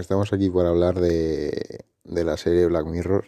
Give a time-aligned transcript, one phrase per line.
[0.00, 3.24] estamos aquí para hablar de, la serie Black Mirror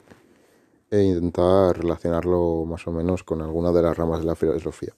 [0.91, 4.95] e intentar relacionarlo más o menos con alguna de las ramas de la filosofía.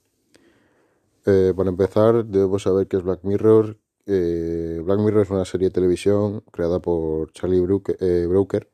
[1.26, 3.76] Eh, para empezar, debemos saber qué es Black Mirror.
[4.06, 8.68] Eh, Black Mirror es una serie de televisión creada por Charlie Brooker, eh, Brooker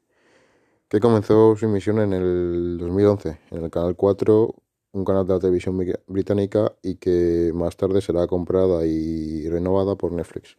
[0.89, 4.55] que comenzó su emisión en el 2011 en el Canal 4,
[4.93, 10.13] un canal de la televisión británica y que más tarde será comprada y renovada por
[10.13, 10.57] Netflix.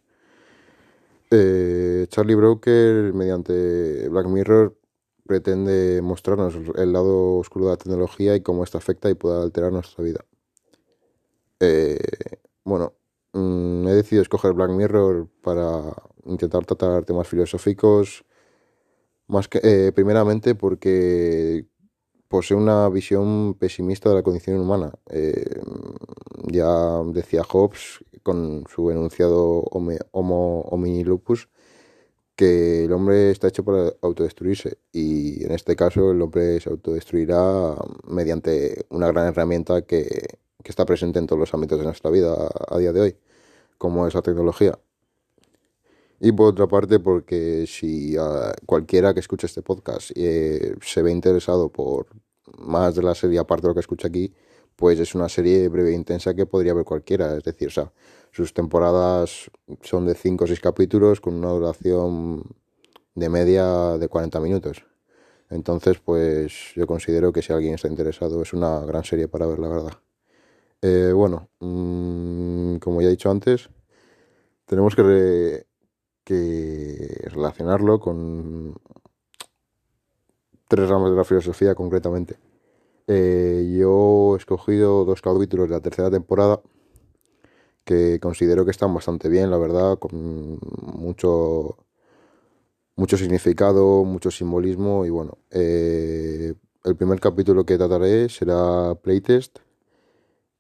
[1.32, 4.76] Eh, Charlie Brooker, mediante Black Mirror,
[5.28, 9.72] pretende mostrarnos el lado oscuro de la tecnología y cómo esta afecta y puede alterar
[9.72, 10.26] nuestra vida.
[11.60, 12.00] Eh,
[12.64, 12.94] bueno,
[13.34, 15.94] mm, he decidido escoger Black Mirror para
[16.26, 18.26] intentar tratar temas filosóficos
[19.28, 21.66] más que, eh, primeramente porque
[22.28, 24.94] posee una visión pesimista de la condición humana.
[25.10, 25.62] Eh,
[26.52, 29.64] ya decía Hobbes con su enunciado
[30.12, 31.50] Homo homini lupus
[32.36, 37.76] que el hombre está hecho para autodestruirse y en este caso el hombre se autodestruirá
[38.08, 40.08] mediante una gran herramienta que,
[40.64, 42.36] que está presente en todos los ámbitos de nuestra vida
[42.70, 43.16] a día de hoy,
[43.78, 44.80] como es la tecnología.
[46.22, 48.16] Y por otra parte, porque si
[48.66, 52.08] cualquiera que escuche este podcast eh, se ve interesado por
[52.58, 54.34] más de la serie, aparte de lo que escucha aquí,
[54.80, 57.36] pues es una serie breve e intensa que podría ver cualquiera.
[57.36, 57.92] Es decir, o sea,
[58.32, 62.44] sus temporadas son de 5 o 6 capítulos con una duración
[63.14, 64.86] de media de 40 minutos.
[65.50, 69.60] Entonces, pues yo considero que si alguien está interesado es una gran serie para ver,
[69.60, 69.94] la verdad.
[70.82, 73.70] Eh, bueno, mm, como ya he dicho antes,
[74.66, 75.66] tenemos que
[76.24, 78.76] que relacionarlo con
[80.68, 82.38] tres ramas de la filosofía concretamente.
[83.12, 86.62] Eh, yo he escogido dos capítulos de la tercera temporada
[87.84, 90.60] que considero que están bastante bien, la verdad, con
[90.94, 91.76] mucho,
[92.96, 96.54] mucho significado, mucho simbolismo y bueno, eh,
[96.84, 99.58] el primer capítulo que trataré será Playtest,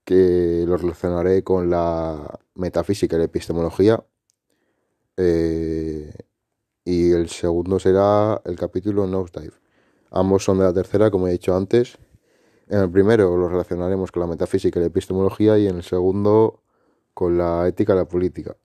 [0.04, 4.04] que lo relacionaré con la metafísica y la epistemología
[5.18, 6.12] eh,
[6.84, 9.54] y el segundo será el capítulo Nosedive.
[10.10, 12.00] Ambos son de la tercera, como he dicho antes.
[12.69, 16.62] En el primero lo relacionaremos con la metafísica y la epistemología y en el segundo
[17.16, 18.56] con la ética y la política.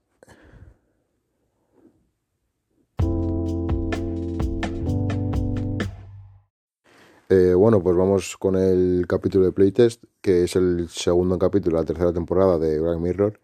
[7.30, 11.82] Eh, bueno, pues vamos con el capítulo de Playtest, que es el segundo capítulo de
[11.82, 13.40] la tercera temporada de Black Mirror.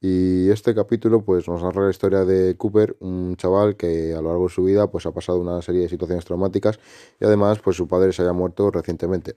[0.00, 4.28] Y este capítulo pues nos narra la historia de Cooper, un chaval que a lo
[4.28, 6.78] largo de su vida pues ha pasado una serie de situaciones traumáticas
[7.20, 9.36] y además pues su padre se haya muerto recientemente.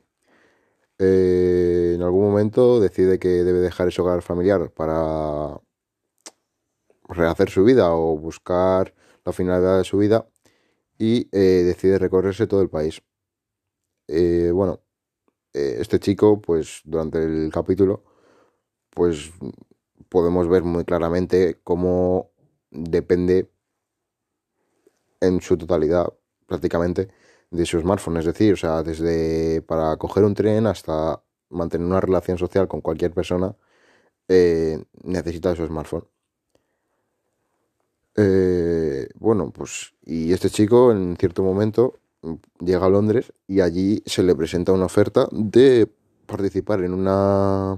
[0.99, 5.59] Eh, en algún momento decide que debe dejar ese hogar familiar para
[7.07, 8.93] rehacer su vida o buscar
[9.25, 10.27] la finalidad de su vida
[10.97, 13.01] y eh, decide recorrerse todo el país.
[14.07, 14.81] Eh, bueno,
[15.53, 18.03] este chico pues durante el capítulo
[18.91, 19.31] pues
[20.09, 22.31] podemos ver muy claramente cómo
[22.71, 23.49] depende
[25.21, 26.13] en su totalidad
[26.47, 27.09] prácticamente
[27.51, 28.17] de su smartphone.
[28.17, 32.81] Es decir, o sea, desde para coger un tren hasta mantener una relación social con
[32.81, 33.55] cualquier persona,
[34.27, 36.05] eh, necesita su smartphone.
[38.15, 41.95] Eh, bueno, pues y este chico en cierto momento
[42.59, 45.89] llega a Londres y allí se le presenta una oferta de
[46.25, 47.77] participar en una,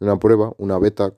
[0.00, 1.14] una prueba, una beta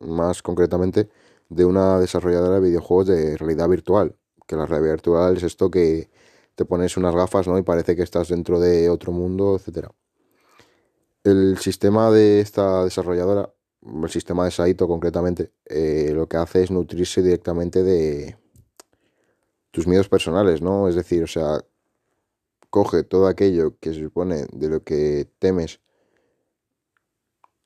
[0.00, 1.08] más concretamente
[1.48, 4.16] de una desarrolladora de videojuegos de realidad virtual.
[4.46, 6.08] Que la realidad virtual es esto que
[6.56, 7.56] te pones unas gafas ¿no?
[7.58, 9.88] y parece que estás dentro de otro mundo, etc.
[11.22, 13.52] El sistema de esta desarrolladora,
[14.02, 18.36] el sistema de Saito concretamente, eh, lo que hace es nutrirse directamente de
[19.70, 20.88] tus miedos personales, ¿no?
[20.88, 21.62] Es decir, o sea,
[22.70, 25.80] coge todo aquello que se supone de lo que temes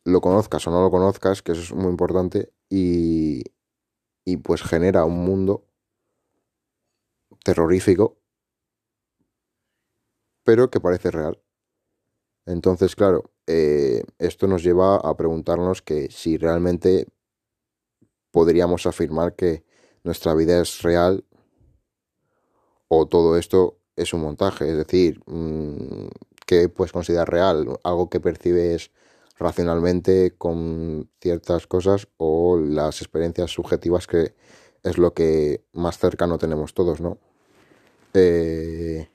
[0.04, 3.44] lo conozcas o no lo conozcas, que eso es muy importante, y,
[4.24, 5.66] y pues genera un mundo
[7.44, 8.19] terrorífico,
[10.50, 11.40] pero que parece real.
[12.44, 17.06] Entonces, claro, eh, esto nos lleva a preguntarnos que si realmente
[18.32, 19.62] podríamos afirmar que
[20.02, 21.24] nuestra vida es real
[22.88, 26.08] o todo esto es un montaje, es decir, mm,
[26.44, 27.78] ¿qué puedes considerar real?
[27.84, 28.90] Algo que percibes
[29.38, 34.34] racionalmente con ciertas cosas o las experiencias subjetivas que
[34.82, 37.18] es lo que más cercano tenemos todos, ¿no?
[38.14, 39.08] Eh,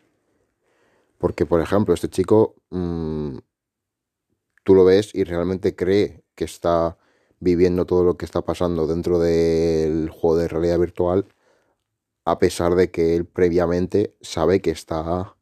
[1.17, 3.37] porque, por ejemplo, este chico, mm,
[4.63, 6.97] tú lo ves y realmente cree que está
[7.39, 11.27] viviendo todo lo que está pasando dentro del juego de realidad virtual
[12.25, 15.35] a pesar de que él previamente sabe que está,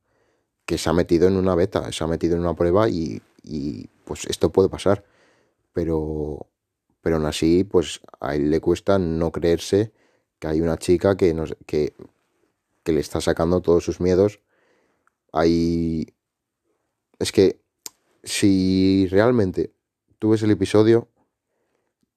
[0.65, 3.87] que se ha metido en una beta, se ha metido en una prueba y, y
[4.03, 5.05] pues esto puede pasar.
[5.73, 6.47] Pero,
[7.01, 9.93] pero aún así, pues a él le cuesta no creerse
[10.39, 11.93] que hay una chica que, nos, que,
[12.83, 14.41] que le está sacando todos sus miedos.
[15.33, 16.07] Hay...
[17.19, 17.61] Es que
[18.23, 19.73] si realmente
[20.19, 21.09] tú ves el episodio,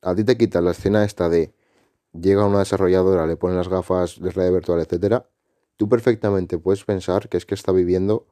[0.02, 1.52] a ti te quita la escena esta de
[2.12, 5.28] llega una desarrolladora, le pone las gafas de realidad virtual, etcétera,
[5.76, 8.26] tú perfectamente puedes pensar que es que está viviendo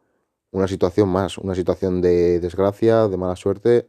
[0.53, 3.89] una situación más, una situación de desgracia, de mala suerte,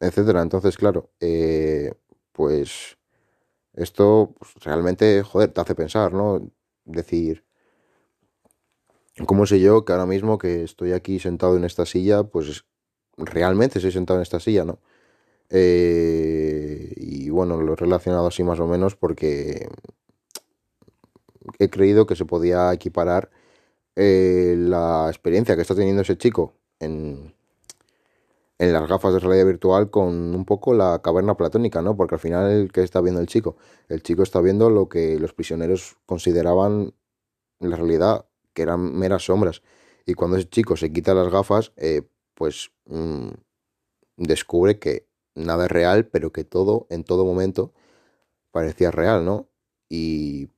[0.00, 0.42] etcétera.
[0.42, 1.94] Entonces, claro, eh,
[2.32, 2.98] pues
[3.74, 6.50] esto pues, realmente, joder, te hace pensar, ¿no?
[6.84, 7.44] Decir,
[9.26, 12.64] ¿cómo sé yo que ahora mismo que estoy aquí sentado en esta silla, pues
[13.16, 14.78] realmente estoy sentado en esta silla, ¿no?
[15.50, 19.68] Eh, y bueno, lo he relacionado así más o menos porque
[21.58, 23.30] he creído que se podía equiparar
[23.96, 27.34] eh, la experiencia que está teniendo ese chico en,
[28.58, 31.96] en las gafas de realidad virtual con un poco la caverna platónica, ¿no?
[31.96, 33.56] Porque al final, ¿qué está viendo el chico?
[33.88, 36.94] El chico está viendo lo que los prisioneros consideraban
[37.58, 39.62] la realidad, que eran meras sombras.
[40.06, 42.02] Y cuando ese chico se quita las gafas, eh,
[42.34, 43.28] pues mm,
[44.16, 47.72] descubre que nada es real, pero que todo, en todo momento,
[48.50, 49.48] parecía real, ¿no?
[49.88, 50.48] Y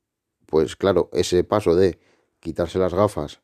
[0.47, 1.99] pues claro, ese paso de
[2.41, 3.41] quitarse las gafas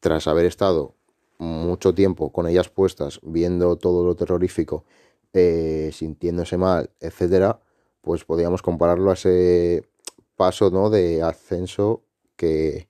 [0.00, 0.94] tras haber estado
[1.38, 4.84] mucho tiempo con ellas puestas, viendo todo lo terrorífico,
[5.32, 7.60] eh, sintiéndose mal, etcétera,
[8.00, 9.88] pues podríamos compararlo a ese
[10.36, 10.90] paso ¿no?
[10.90, 12.04] de ascenso
[12.40, 12.88] que,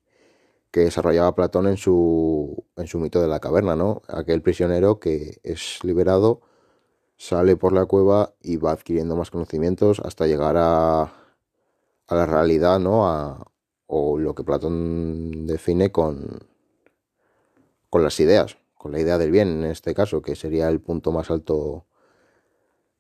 [0.73, 4.03] desarrollaba Platón en su, en su mito de la caverna, ¿no?
[4.09, 6.41] Aquel prisionero que es liberado
[7.17, 12.79] sale por la cueva y va adquiriendo más conocimientos hasta llegar a, a la realidad,
[12.79, 13.09] ¿no?
[13.09, 13.47] A,
[13.87, 16.39] o lo que Platón define con,
[17.91, 21.11] con las ideas, con la idea del bien en este caso, que sería el punto
[21.11, 21.87] más alto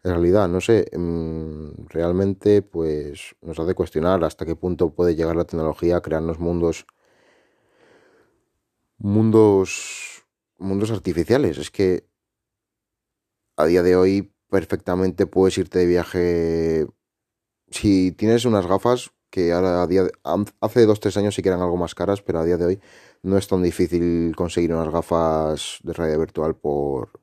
[0.02, 0.48] en realidad.
[0.48, 5.96] No sé, mm, realmente pues nos hace cuestionar hasta qué punto puede llegar la tecnología
[5.96, 6.86] a crearnos mundos
[8.98, 10.24] mundos
[10.58, 11.58] mundos artificiales.
[11.58, 12.04] Es que
[13.56, 16.86] a día de hoy perfectamente puedes irte de viaje.
[17.70, 20.04] Si tienes unas gafas que ahora a día
[20.60, 22.80] hace dos tres años sí que eran algo más caras, pero a día de hoy
[23.22, 27.19] no es tan difícil conseguir unas gafas de realidad virtual por,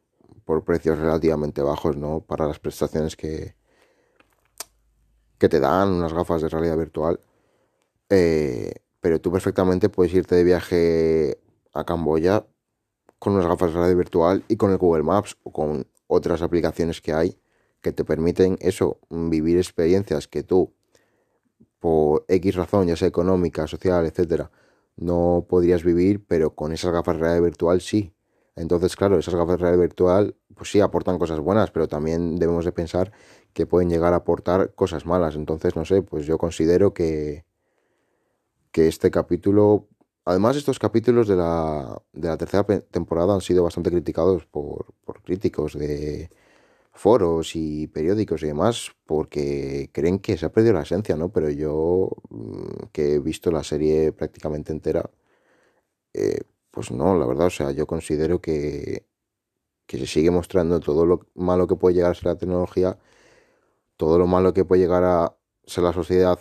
[0.47, 2.21] por precios relativamente bajos, ¿no?
[2.21, 3.55] Para las prestaciones que,
[5.37, 7.19] que te dan unas gafas de realidad virtual.
[8.09, 8.71] Eh,
[9.01, 11.37] pero tú perfectamente puedes irte de viaje
[11.73, 12.47] a Camboya
[13.19, 17.01] con unas gafas de realidad virtual y con el Google Maps o con otras aplicaciones
[17.01, 17.37] que hay
[17.81, 20.73] que te permiten eso, vivir experiencias que tú,
[21.79, 24.49] por X razón, ya sea económica, social, etcétera,
[24.95, 28.13] no podrías vivir, pero con esas gafas de realidad virtual sí.
[28.57, 32.65] Entonces, claro, esas gafas de realidad virtual, pues sí, aportan cosas buenas, pero también debemos
[32.65, 33.11] de pensar
[33.53, 35.35] que pueden llegar a aportar cosas malas.
[35.35, 37.45] Entonces, no sé, pues yo considero que,
[38.71, 39.87] que este capítulo
[40.27, 45.21] Además, estos capítulos de la, de la tercera temporada han sido bastante criticados por, por
[45.23, 46.29] críticos de
[46.91, 51.29] foros y periódicos y demás, porque creen que se ha perdido la esencia, ¿no?
[51.31, 55.09] Pero yo, mm, que he visto la serie prácticamente entera,
[56.13, 56.41] eh,
[56.77, 59.07] pues no, la verdad, o sea, yo considero que,
[59.87, 62.99] que se sigue mostrando todo lo malo que puede llegar a ser la tecnología,
[63.97, 66.39] todo lo malo que puede llegar a ser la sociedad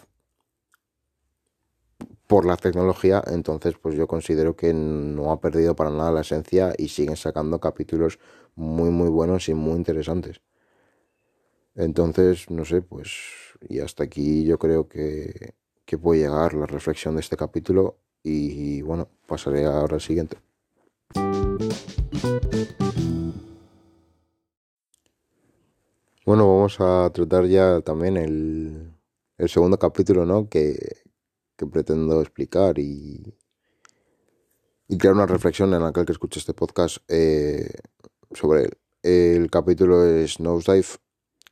[2.27, 6.75] por la tecnología, entonces pues yo considero que no ha perdido para nada la esencia
[6.77, 8.19] y siguen sacando capítulos
[8.57, 10.43] muy muy buenos y muy interesantes.
[11.75, 15.55] Entonces, no sé, pues y hasta aquí yo creo que,
[15.87, 20.37] que puede llegar la reflexión de este capítulo y, bueno, pasaré ahora al siguiente.
[26.25, 28.93] Bueno, vamos a tratar ya también el,
[29.39, 30.49] el segundo capítulo, ¿no?
[30.49, 30.77] Que,
[31.57, 33.33] que pretendo explicar y,
[34.89, 37.71] y crear una reflexión en aquel que escuche este podcast eh,
[38.33, 38.79] sobre él.
[39.03, 40.89] El capítulo es Nosedive,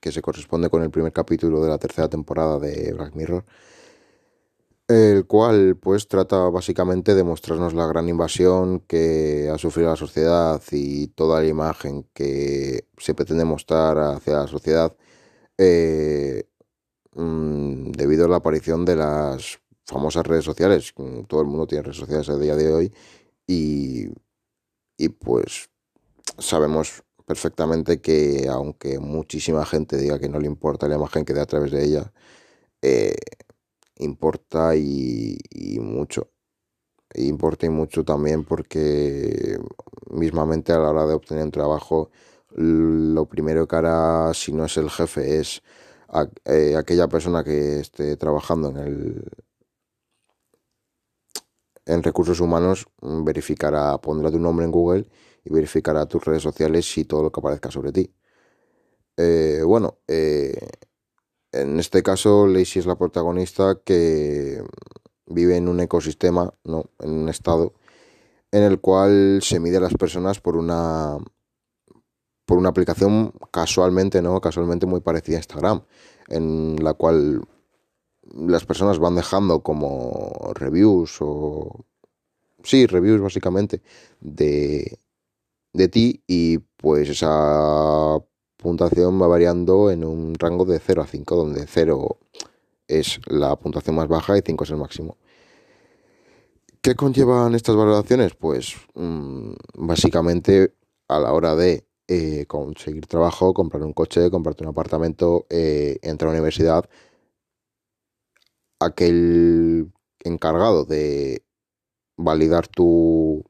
[0.00, 3.44] que se corresponde con el primer capítulo de la tercera temporada de Black Mirror,
[4.88, 10.62] el cual pues trata básicamente de mostrarnos la gran invasión que ha sufrido la sociedad
[10.70, 14.94] y toda la imagen que se pretende mostrar hacia la sociedad
[15.58, 16.44] eh,
[17.14, 20.92] mm, debido a la aparición de las famosas redes sociales.
[21.28, 22.92] Todo el mundo tiene redes sociales a día de hoy
[23.46, 24.08] y,
[24.98, 25.70] y pues
[26.38, 31.42] sabemos perfectamente que aunque muchísima gente diga que no le importa la imagen que da
[31.42, 32.12] a través de ella,
[32.82, 33.14] eh,
[33.98, 35.38] importa y,
[35.80, 36.30] mucho.
[37.14, 39.58] Importa y mucho también porque
[40.10, 42.10] mismamente a la hora de obtener un trabajo,
[42.56, 45.62] lo primero que hará, si no es el jefe, es
[46.44, 49.24] eh, aquella persona que esté trabajando en el
[51.86, 55.06] en recursos humanos verificará, pondrá tu nombre en Google
[55.44, 58.10] y verificará tus redes sociales y todo lo que aparezca sobre ti.
[59.16, 60.54] Eh, bueno, eh,
[61.54, 64.62] en este caso Lacey es la protagonista que
[65.26, 66.86] vive en un ecosistema, ¿no?
[67.00, 67.74] en un estado,
[68.50, 71.18] en el cual se mide a las personas por una
[72.46, 74.38] por una aplicación casualmente, ¿no?
[74.42, 75.84] Casualmente muy parecida a Instagram,
[76.28, 77.42] en la cual
[78.34, 81.86] las personas van dejando como reviews o
[82.62, 83.80] sí, reviews básicamente
[84.20, 84.98] de
[85.72, 88.18] de ti y pues esa
[88.64, 92.18] puntuación va variando en un rango de 0 a 5, donde 0
[92.88, 95.18] es la puntuación más baja y 5 es el máximo.
[96.80, 98.34] ¿Qué conllevan estas valoraciones?
[98.34, 100.74] Pues mm, básicamente
[101.08, 106.30] a la hora de eh, conseguir trabajo, comprar un coche, comprarte un apartamento, eh, entrar
[106.30, 106.88] a la universidad,
[108.80, 109.92] aquel
[110.24, 111.42] encargado de
[112.16, 113.44] validar tu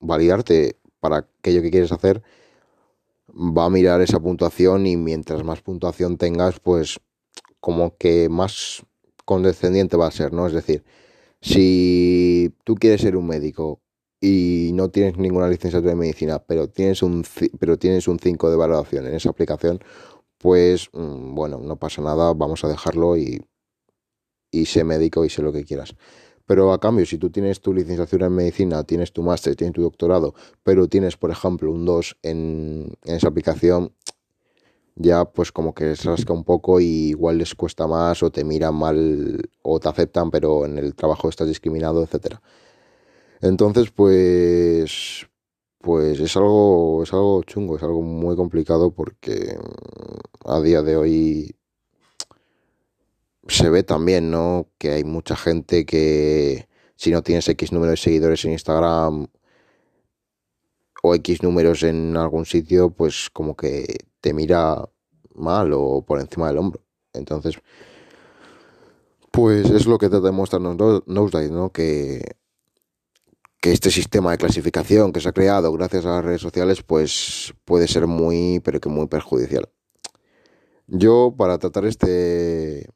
[0.00, 2.22] validarte para aquello que quieres hacer
[3.36, 7.00] va a mirar esa puntuación y mientras más puntuación tengas, pues
[7.60, 8.82] como que más
[9.24, 10.46] condescendiente va a ser, ¿no?
[10.46, 10.84] Es decir,
[11.40, 13.80] si tú quieres ser un médico
[14.20, 17.24] y no tienes ninguna licenciatura de medicina, pero tienes un
[17.60, 19.80] pero tienes un 5 de valoración en esa aplicación,
[20.38, 23.42] pues mm, bueno, no pasa nada, vamos a dejarlo y
[24.50, 25.94] y sé médico y sé lo que quieras.
[26.46, 29.82] Pero a cambio, si tú tienes tu licenciatura en medicina, tienes tu máster, tienes tu
[29.82, 33.92] doctorado, pero tienes, por ejemplo, un 2 en, esa aplicación,
[34.94, 38.44] ya pues como que se rasca un poco y igual les cuesta más o te
[38.44, 42.40] miran mal o te aceptan, pero en el trabajo estás discriminado, etcétera.
[43.40, 45.26] Entonces, pues
[45.80, 49.56] pues es algo es algo chungo, es algo muy complicado porque
[50.44, 51.56] a día de hoy
[53.48, 54.68] se ve también, ¿no?
[54.78, 59.26] Que hay mucha gente que si no tienes X número de seguidores en Instagram
[61.02, 64.88] o X números en algún sitio, pues como que te mira
[65.34, 66.82] mal o por encima del hombro.
[67.12, 67.56] Entonces,
[69.30, 71.70] pues es lo que te demuestra Nosedive, ¿no?
[71.70, 72.22] Que,
[73.60, 77.54] que este sistema de clasificación que se ha creado gracias a las redes sociales, pues
[77.64, 79.68] puede ser muy, pero que muy perjudicial.
[80.86, 82.88] Yo, para tratar este,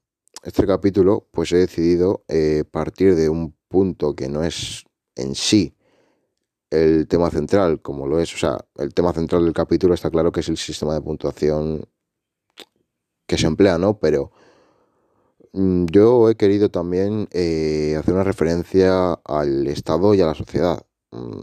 [0.50, 5.76] este capítulo, pues he decidido eh, partir de un punto que no es en sí
[6.70, 10.32] el tema central, como lo es, o sea, el tema central del capítulo está claro
[10.32, 11.84] que es el sistema de puntuación
[13.26, 13.98] que se emplea, ¿no?
[14.00, 14.32] Pero
[15.52, 20.84] mm, yo he querido también eh, hacer una referencia al Estado y a la sociedad.
[21.12, 21.42] Mm,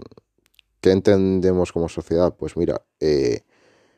[0.81, 2.35] ¿Qué entendemos como sociedad?
[2.37, 3.41] Pues mira, eh,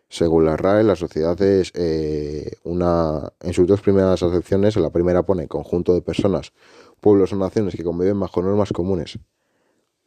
[0.09, 3.31] según la RAE, la sociedad es eh, una.
[3.41, 6.51] En sus dos primeras acepciones, en la primera pone conjunto de personas,
[6.99, 9.19] pueblos o naciones que conviven bajo normas comunes.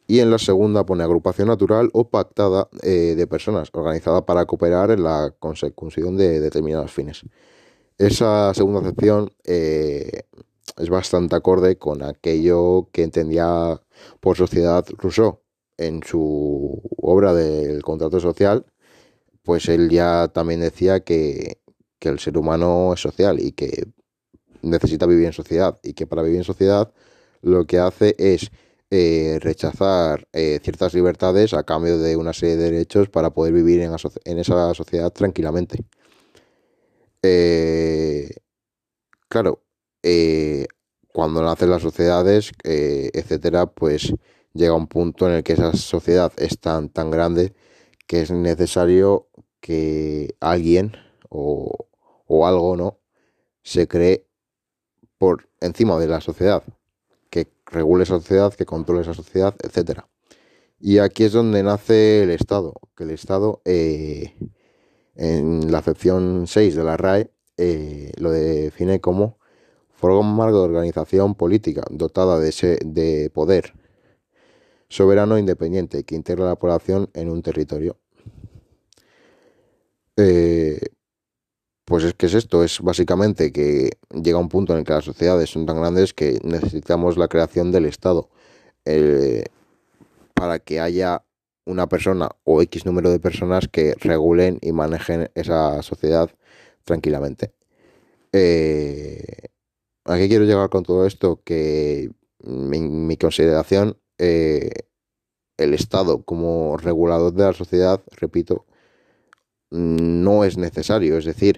[0.05, 4.91] Y en la segunda pone agrupación natural o pactada eh, de personas, organizada para cooperar
[4.91, 7.23] en la consecución de determinados fines.
[7.97, 10.23] Esa segunda acepción eh,
[10.77, 13.79] es bastante acorde con aquello que entendía
[14.19, 15.39] por sociedad Rousseau
[15.77, 18.65] en su obra del contrato social
[19.43, 21.59] pues él ya también decía que,
[22.01, 23.87] el ser humano es social y que
[24.61, 26.91] necesita vivir en sociedad y que para vivir en sociedad
[27.41, 28.51] lo que hace es
[28.91, 33.79] eh, rechazar eh, ciertas libertades a cambio de una serie de derechos para poder vivir
[33.79, 35.85] en, esa sociedad tranquilamente.
[37.21, 38.35] Eh,
[39.29, 39.63] claro,
[41.13, 44.13] cuando nacen las sociedades, etcétera, pues
[44.53, 47.53] llega un punto en el que esa sociedad es tan, tan grande
[48.07, 49.27] que es necesario
[49.59, 50.93] que alguien
[51.29, 51.87] o,
[52.45, 52.99] algo, ¿no?
[53.61, 54.27] Se cree
[55.17, 56.63] por encima de la sociedad,
[57.29, 60.01] que regule esa sociedad, que controle esa sociedad, etc.
[60.79, 64.35] Y aquí es donde nace el Estado, que el Estado, eh,
[65.15, 69.37] en la acepción 6 de la RAE, eh, lo define como
[69.91, 73.73] forma de organización política dotada de, ese, de poder
[74.93, 77.97] soberano e independiente que integra la población en un territorio.
[80.17, 80.79] Eh,
[81.83, 85.05] pues es que es esto, es básicamente que llega un punto en el que las
[85.05, 88.29] sociedades son tan grandes que necesitamos la creación del Estado
[88.85, 89.45] eh,
[90.35, 91.23] para que haya
[91.65, 96.29] una persona o X número de personas que regulen y manejen esa sociedad
[96.83, 97.51] tranquilamente.
[98.31, 99.49] Eh,
[100.05, 101.41] ¿A qué quiero llegar con todo esto?
[101.43, 102.11] Que
[102.43, 104.71] en mi consideración, eh,
[105.57, 108.65] el Estado como regulador de la sociedad, repito,
[109.71, 111.17] no es necesario.
[111.17, 111.57] Es decir,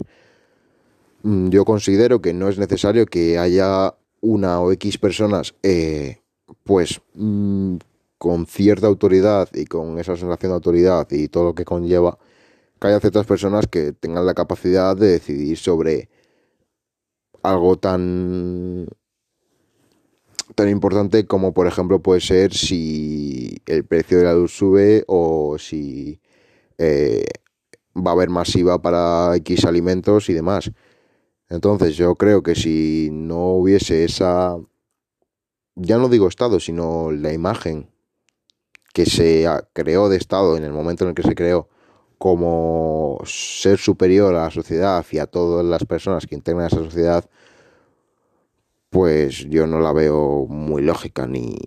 [1.23, 6.21] mm, yo considero que no es necesario que haya una o X personas, eh,
[6.63, 7.77] pues, mm,
[8.17, 12.17] con cierta autoridad y con esa sensación de autoridad y todo lo que conlleva,
[12.79, 16.09] que haya ciertas personas que tengan la capacidad de decidir sobre
[17.43, 18.87] algo tan
[20.53, 25.57] tan importante como por ejemplo puede ser si el precio de la luz sube o
[25.57, 26.19] si
[26.77, 27.25] eh,
[27.95, 30.71] va a haber masiva para X alimentos y demás.
[31.49, 34.57] Entonces yo creo que si no hubiese esa,
[35.75, 37.89] ya no digo Estado, sino la imagen
[38.93, 41.69] que se creó de Estado en el momento en el que se creó
[42.17, 47.29] como ser superior a la sociedad y a todas las personas que integran esa sociedad,
[48.95, 51.57] pues yo no la veo muy lógica ni,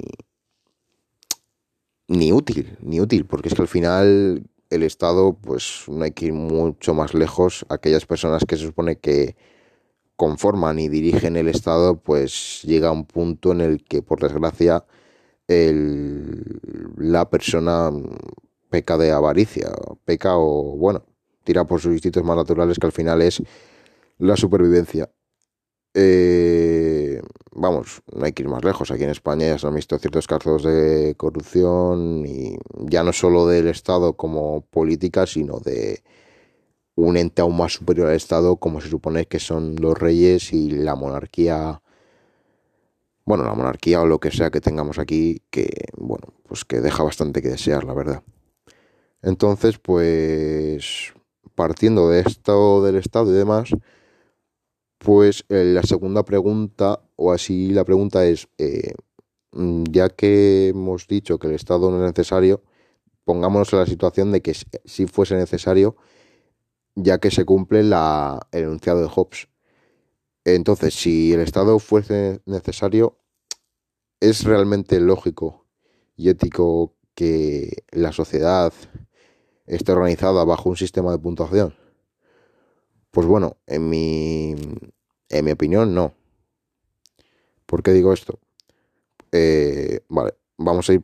[2.07, 6.29] ni útil, ni útil, porque es que al final el Estado, pues no hay que
[6.29, 7.67] ir mucho más lejos.
[7.69, 9.37] Aquellas personas que se supone que
[10.17, 14.87] conforman y dirigen el Estado, pues llega a un punto en el que, por desgracia,
[15.49, 16.63] el,
[16.97, 17.91] la persona
[18.71, 19.69] peca de avaricia,
[20.07, 21.05] peca o, bueno,
[21.45, 23.43] tira por sus instintos más naturales, que al final es
[24.17, 25.11] la supervivencia.
[25.93, 27.08] Eh,
[27.53, 28.91] vamos, no hay que ir más lejos.
[28.91, 32.57] Aquí en España ya se han visto ciertos casos de corrupción y
[32.87, 36.03] ya no solo del Estado como política, sino de
[36.95, 40.71] un ente aún más superior al Estado, como se supone que son los reyes y
[40.71, 41.81] la monarquía.
[43.25, 47.03] Bueno, la monarquía o lo que sea que tengamos aquí, que, bueno, pues que deja
[47.03, 48.23] bastante que desear, la verdad.
[49.23, 51.13] Entonces, pues,
[51.55, 53.71] partiendo de esto del Estado y demás,
[54.99, 58.95] pues eh, la segunda pregunta, o así la pregunta es, eh,
[59.53, 62.63] mm, ya que hemos dicho que el Estado no es necesario,
[63.25, 64.55] pongámonos en la situación de que
[64.85, 65.97] si fuese necesario,
[66.95, 69.49] ya que se cumple la, el enunciado de Hobbes.
[70.45, 73.19] Entonces, si el Estado fuese necesario,
[74.21, 75.67] ¿es realmente lógico
[76.17, 78.73] y ético que la sociedad
[79.67, 81.75] esté organizada bajo un sistema de puntuación?
[83.11, 84.55] Pues bueno, en mi,
[85.29, 86.18] en mi opinión, no.
[87.69, 88.41] ¿Por qué digo esto?
[89.31, 91.03] Eh, vale, vamos a ir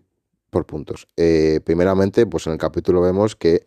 [0.48, 1.06] por puntos.
[1.14, 3.66] Eh, primeramente, pues en el capítulo vemos que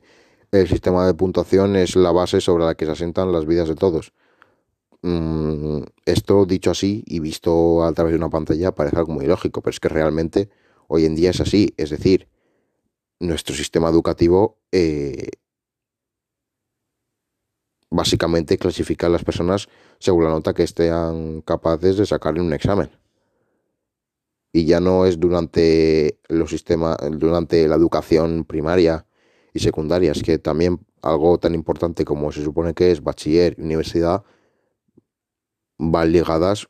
[0.52, 3.76] el sistema de puntuación es la base sobre la que se asientan las vidas de
[3.76, 4.14] todos.
[5.04, 9.62] Mm, esto dicho así y visto a través de una pantalla parece algo muy lógico,
[9.62, 10.50] pero es que realmente
[10.88, 11.76] hoy en día es así.
[11.78, 12.28] Es decir,
[13.20, 15.30] nuestro sistema educativo eh,
[17.90, 19.68] básicamente clasifica a las personas
[20.00, 22.90] según la nota que estén capaces de sacar en un examen.
[24.52, 29.06] Y ya no es durante los sistemas, durante la educación primaria
[29.54, 34.24] y secundaria, es que también algo tan importante como se supone que es bachiller universidad
[35.78, 36.68] van ligadas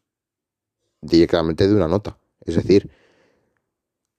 [1.02, 2.18] directamente de una nota.
[2.42, 2.90] Es decir,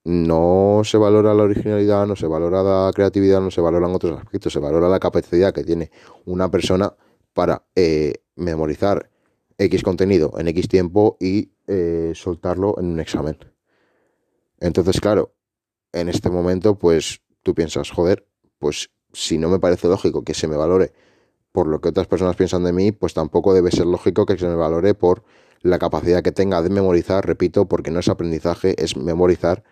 [0.03, 4.53] no se valora la originalidad, no se valora la creatividad, no se valoran otros aspectos,
[4.53, 5.91] se valora la capacidad que tiene
[6.25, 6.93] una persona
[7.33, 9.09] para eh, memorizar
[9.57, 13.37] X contenido en X tiempo y eh, soltarlo en un examen.
[14.59, 15.33] Entonces, claro,
[15.91, 18.25] en este momento, pues tú piensas, joder,
[18.57, 20.93] pues si no me parece lógico que se me valore
[21.51, 24.47] por lo que otras personas piensan de mí, pues tampoco debe ser lógico que se
[24.47, 25.23] me valore por
[25.61, 29.63] la capacidad que tenga de memorizar, repito, porque no es aprendizaje, es memorizar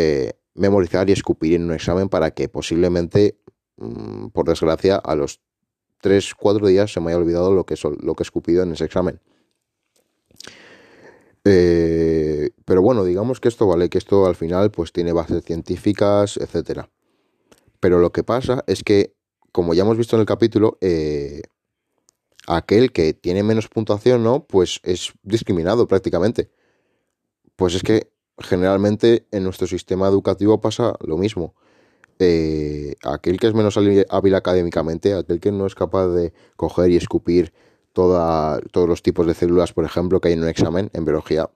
[0.00, 3.40] eh, memorizar y escupir en un examen para que posiblemente,
[3.78, 5.40] mm, por desgracia, a los
[6.00, 8.84] 3, 4 días se me haya olvidado lo que, lo que he escupido en ese
[8.84, 9.20] examen.
[11.44, 16.36] Eh, pero bueno, digamos que esto vale, que esto al final pues tiene bases científicas,
[16.36, 16.90] etcétera.
[17.80, 19.16] Pero lo que pasa es que,
[19.50, 21.42] como ya hemos visto en el capítulo, eh,
[22.46, 24.44] aquel que tiene menos puntuación, ¿no?
[24.46, 26.50] Pues es discriminado prácticamente.
[27.56, 31.54] Pues es que generalmente en nuestro sistema educativo pasa lo mismo.
[32.18, 36.96] Eh, aquel que es menos hábil académicamente, aquel que no es capaz de coger y
[36.96, 37.52] escupir
[37.92, 41.50] toda, todos los tipos de células, por ejemplo, que hay en un examen en biología,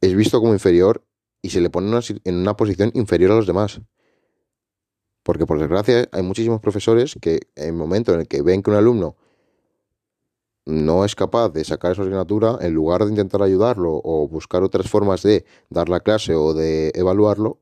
[0.00, 1.04] es visto como inferior
[1.42, 3.80] y se le pone en una posición inferior a los demás.
[5.22, 8.70] Porque por desgracia hay muchísimos profesores que en el momento en el que ven que
[8.70, 9.16] un alumno
[10.66, 14.90] no es capaz de sacar esa asignatura, en lugar de intentar ayudarlo o buscar otras
[14.90, 17.60] formas de dar la clase o de evaluarlo,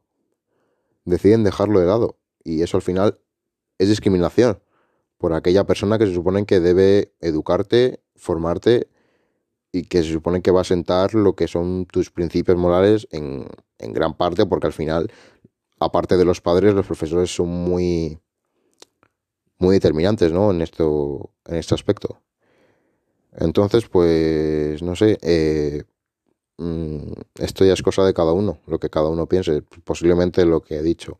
[1.05, 2.19] deciden dejarlo de lado.
[2.43, 3.21] Y eso al final
[3.79, 4.59] es discriminación
[5.19, 8.88] por aquella persona que se supone que debe educarte, formarte
[9.71, 13.47] y que se supone que va a sentar lo que son tus principios morales en,
[13.79, 15.12] en gran parte, porque al final,
[15.79, 18.19] aparte de los padres, los profesores son muy,
[19.59, 20.51] muy determinantes, ¿no?
[20.51, 22.21] En esto, en este aspecto.
[23.37, 25.85] Entonces, pues, no sé, eh,
[26.59, 29.62] mm, esto ya es cosa de cada uno, lo que cada uno piense.
[29.85, 31.18] Posiblemente lo que he dicho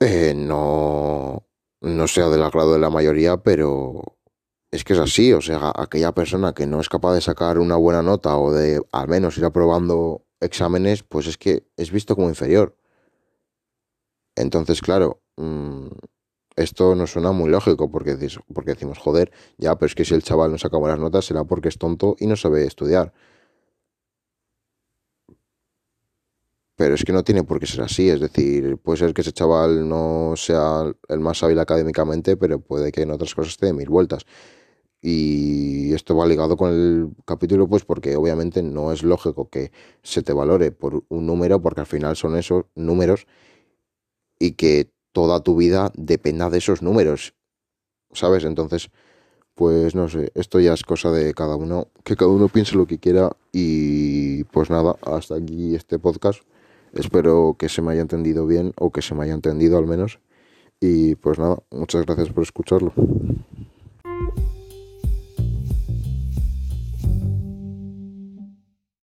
[0.00, 1.46] eh, no,
[1.80, 4.02] no sea del agrado de la mayoría, pero
[4.70, 5.32] es que es así.
[5.32, 8.82] O sea, aquella persona que no es capaz de sacar una buena nota o de
[8.92, 12.76] al menos ir aprobando exámenes, pues es que es visto como inferior.
[14.36, 15.88] Entonces, claro, mm,
[16.56, 18.16] esto no suena muy lógico porque,
[18.52, 21.44] porque decimos, joder, ya, pero es que si el chaval no saca buenas notas será
[21.44, 23.12] porque es tonto y no sabe estudiar.
[26.76, 29.32] Pero es que no tiene por qué ser así, es decir, puede ser que ese
[29.32, 33.72] chaval no sea el más hábil académicamente, pero puede que en otras cosas esté de
[33.74, 34.26] mil vueltas.
[35.02, 40.22] Y esto va ligado con el capítulo, pues porque obviamente no es lógico que se
[40.22, 43.26] te valore por un número, porque al final son esos números
[44.38, 47.34] y que toda tu vida dependa de esos números,
[48.12, 48.44] ¿sabes?
[48.44, 48.90] Entonces,
[49.54, 52.86] pues no sé, esto ya es cosa de cada uno, que cada uno piense lo
[52.86, 56.42] que quiera y pues nada, hasta aquí este podcast.
[56.92, 60.18] Espero que se me haya entendido bien o que se me haya entendido al menos.
[60.80, 62.92] Y pues nada, muchas gracias por escucharlo.